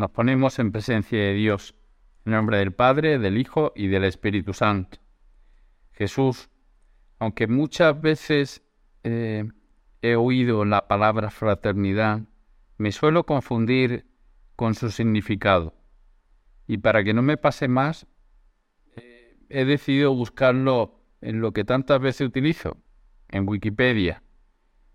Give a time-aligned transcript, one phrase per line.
[0.00, 1.74] nos ponemos en presencia de Dios,
[2.24, 4.98] en nombre del Padre, del Hijo y del Espíritu Santo.
[5.92, 6.48] Jesús,
[7.18, 8.62] aunque muchas veces
[9.04, 9.44] eh,
[10.00, 12.22] he oído la palabra fraternidad,
[12.78, 14.06] me suelo confundir
[14.56, 15.74] con su significado.
[16.66, 18.06] Y para que no me pase más,
[18.96, 22.78] eh, he decidido buscarlo en lo que tantas veces utilizo,
[23.28, 24.22] en Wikipedia.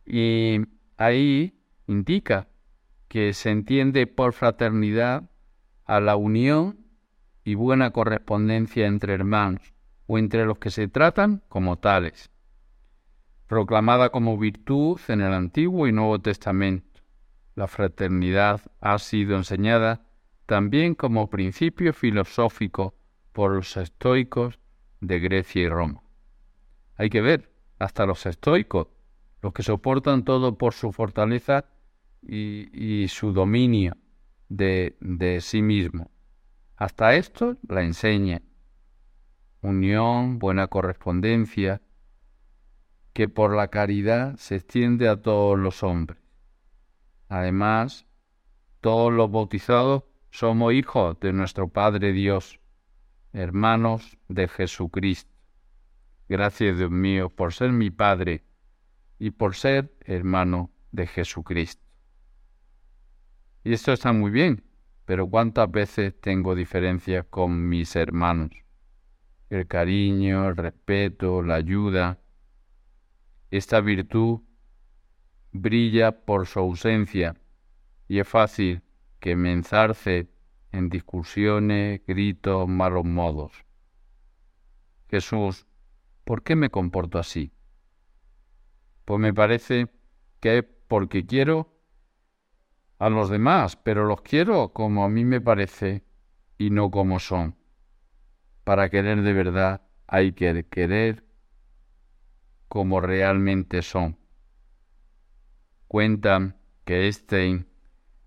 [0.03, 0.61] Y
[0.97, 2.47] ahí indica
[3.15, 5.29] que se entiende por fraternidad
[5.85, 6.85] a la unión
[7.45, 9.73] y buena correspondencia entre hermanos
[10.05, 12.29] o entre los que se tratan como tales,
[13.47, 16.99] proclamada como virtud en el Antiguo y Nuevo Testamento.
[17.55, 20.01] La fraternidad ha sido enseñada
[20.45, 22.95] también como principio filosófico
[23.31, 24.59] por los estoicos
[24.99, 26.01] de Grecia y Roma.
[26.97, 28.87] Hay que ver, hasta los estoicos,
[29.41, 31.69] los que soportan todo por su fortaleza
[32.27, 33.97] y, su dominio
[34.49, 36.11] de, de sí mismo.
[36.75, 38.41] Hasta esto la enseña.
[39.61, 41.81] Unión, buena correspondencia,
[43.13, 46.19] que por la caridad se extiende a todos los hombres.
[47.29, 48.05] Además,
[48.81, 52.59] todos los bautizados somos hijos de nuestro Padre Dios,
[53.31, 55.33] hermanos de Jesucristo.
[56.27, 58.43] Gracias, Dios mío, por ser mi Padre
[59.17, 61.84] y por ser hermano de Jesucristo.
[63.65, 64.63] Y esto está muy bien,
[65.05, 68.51] pero ¿cuántas veces tengo diferencias con mis hermanos?
[69.49, 72.19] El cariño, el respeto, la ayuda.
[73.49, 74.41] Esta virtud
[75.51, 77.37] brilla por su ausencia
[78.07, 78.83] y es fácil
[79.19, 80.29] que me enzarce
[80.71, 83.51] en discusiones, gritos, malos modos.
[85.09, 85.65] Jesús,
[86.23, 87.51] ¿por qué me comporto así?
[89.05, 89.87] Pues me parece
[90.39, 91.74] que es porque quiero
[92.97, 96.03] a los demás, pero los quiero como a mí me parece
[96.57, 97.55] y no como son.
[98.63, 101.25] Para querer de verdad hay que querer
[102.67, 104.17] como realmente son.
[105.87, 107.67] Cuentan que Einstein,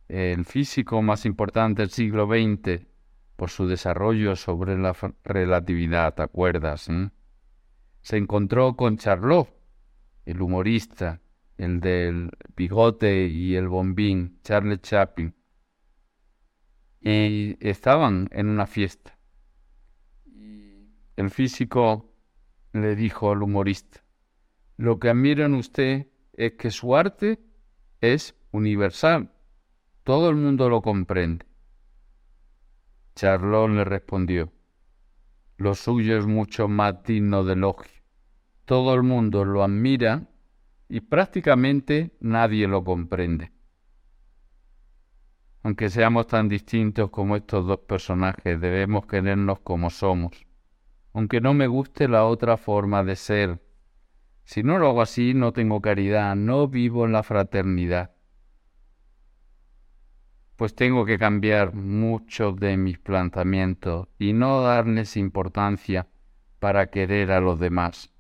[0.09, 2.87] el físico más importante del siglo XX,
[3.37, 6.89] por su desarrollo sobre la relatividad, ¿te acuerdas?
[6.89, 7.11] Eh?
[8.01, 9.49] Se encontró con Charlot,
[10.25, 11.21] el humorista,
[11.59, 15.35] el del bigote y el bombín, Charles Chaplin,
[17.01, 19.19] y estaban en una fiesta.
[21.17, 22.15] El físico
[22.73, 24.05] le dijo al humorista,
[24.77, 27.41] lo que admiro en usted es que su arte
[28.01, 29.33] es universal,
[30.05, 31.45] todo el mundo lo comprende.
[33.17, 34.53] Charlot le respondió,
[35.57, 38.01] lo suyo es mucho más digno de elogio.
[38.65, 40.29] Todo el mundo lo admira
[40.89, 43.53] y prácticamente nadie lo comprende.
[45.63, 50.47] Aunque seamos tan distintos como estos dos personajes, debemos querernos como somos,
[51.13, 53.63] aunque no me guste la otra forma de ser.
[54.45, 58.15] Si no lo hago así, no tengo caridad, no vivo en la fraternidad.
[60.57, 66.09] Pues tengo que cambiar muchos de mis planteamientos y no darles importancia
[66.59, 68.13] para querer a los demás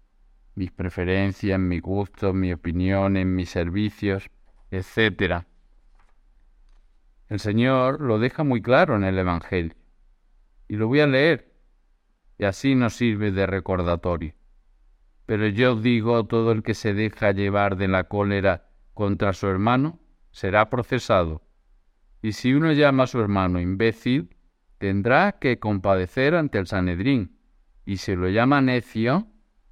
[0.58, 4.28] mis preferencias, mis gustos, mis opiniones, mis servicios,
[4.72, 5.44] etc.
[7.28, 9.76] El Señor lo deja muy claro en el Evangelio.
[10.66, 11.54] Y lo voy a leer,
[12.38, 14.34] y así nos sirve de recordatorio.
[15.26, 20.00] Pero yo digo, todo el que se deja llevar de la cólera contra su hermano
[20.32, 21.42] será procesado.
[22.20, 24.34] Y si uno llama a su hermano imbécil,
[24.78, 27.38] tendrá que compadecer ante el Sanedrín.
[27.84, 29.28] Y si lo llama necio,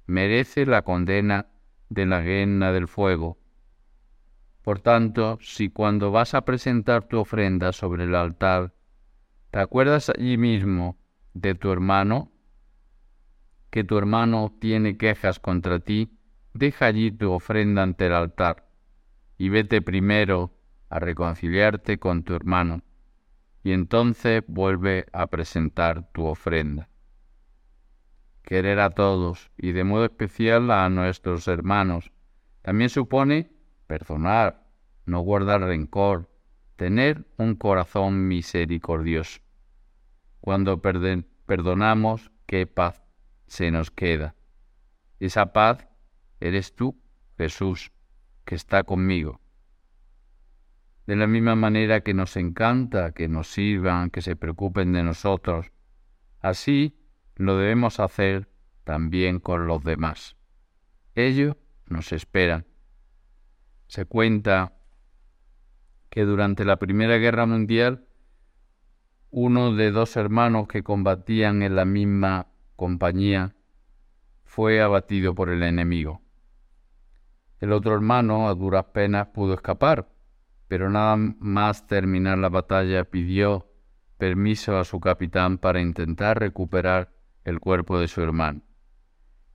[0.07, 1.47] merece la condena
[1.89, 3.37] de la guena del fuego.
[4.63, 8.73] Por tanto, si cuando vas a presentar tu ofrenda sobre el altar,
[9.51, 10.97] te acuerdas allí mismo
[11.33, 12.31] de tu hermano,
[13.69, 16.17] que tu hermano tiene quejas contra ti,
[16.53, 18.69] deja allí tu ofrenda ante el altar
[19.37, 20.57] y vete primero
[20.89, 22.81] a reconciliarte con tu hermano,
[23.63, 26.89] y entonces vuelve a presentar tu ofrenda
[28.47, 32.13] querer a todos y de modo especial a nuestros hermanos.
[32.61, 33.51] También supone
[33.87, 34.69] perdonar,
[35.05, 36.29] no guardar rencor,
[36.77, 39.41] tener un corazón misericordioso.
[40.39, 43.03] Cuando perdonamos, qué paz
[43.47, 44.33] se nos queda.
[45.19, 45.85] Esa paz
[46.39, 46.97] eres tú,
[47.37, 47.91] Jesús,
[48.45, 49.41] que está conmigo.
[51.05, 55.69] De la misma manera que nos encanta que nos sirvan, que se preocupen de nosotros,
[56.39, 56.97] así
[57.43, 58.49] lo debemos hacer
[58.83, 60.35] también con los demás.
[61.15, 61.55] Ellos
[61.87, 62.65] nos esperan.
[63.87, 64.73] Se cuenta
[66.09, 68.07] que durante la Primera Guerra Mundial
[69.29, 73.55] uno de dos hermanos que combatían en la misma compañía
[74.45, 76.21] fue abatido por el enemigo.
[77.59, 80.09] El otro hermano a duras penas pudo escapar,
[80.67, 83.69] pero nada más terminar la batalla pidió
[84.17, 87.16] permiso a su capitán para intentar recuperar
[87.47, 88.61] el cuerpo de su hermano.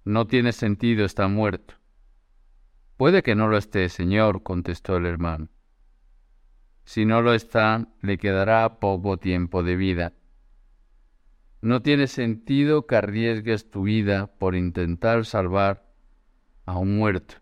[0.04, 1.74] No tiene sentido, está muerto.
[2.96, 5.50] Puede que no lo esté, señor, contestó el hermano.
[6.84, 10.14] Si no lo está, le quedará poco tiempo de vida.
[11.60, 15.84] No tiene sentido que arriesgues tu vida por intentar salvar
[16.64, 17.34] a un muerto.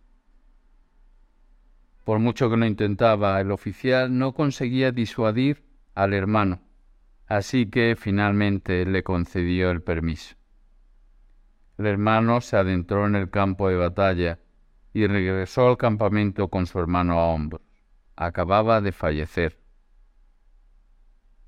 [2.03, 5.63] Por mucho que lo intentaba, el oficial no conseguía disuadir
[5.95, 6.61] al hermano,
[7.29, 10.40] así que finalmente le concedió el permiso.
[11.81, 14.39] El hermano se adentró en el campo de batalla
[14.93, 17.63] y regresó al campamento con su hermano a hombros.
[18.17, 19.59] Acababa de fallecer.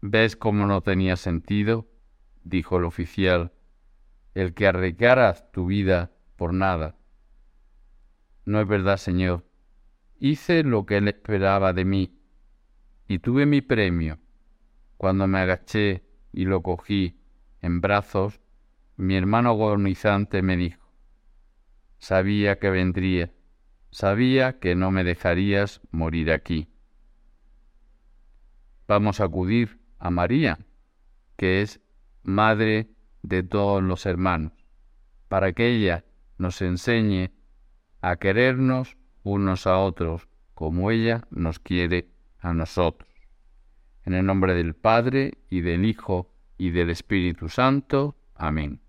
[0.00, 1.86] ¿Ves cómo no tenía sentido?
[2.44, 3.52] dijo el oficial,
[4.32, 6.96] el que arriesgaras tu vida por nada.
[8.46, 9.44] No es verdad, señor.
[10.18, 12.18] Hice lo que él esperaba de mí
[13.06, 14.18] y tuve mi premio.
[14.96, 17.20] Cuando me agaché y lo cogí
[17.60, 18.40] en brazos,
[19.02, 20.80] mi hermano agonizante me dijo,
[21.98, 23.32] sabía que vendría,
[23.90, 26.68] sabía que no me dejarías morir aquí.
[28.86, 30.60] Vamos a acudir a María,
[31.36, 31.80] que es
[32.22, 32.90] madre
[33.22, 34.52] de todos los hermanos,
[35.26, 36.04] para que ella
[36.38, 37.32] nos enseñe
[38.02, 42.08] a querernos unos a otros como ella nos quiere
[42.38, 43.10] a nosotros.
[44.04, 48.16] En el nombre del Padre y del Hijo y del Espíritu Santo.
[48.36, 48.81] Amén.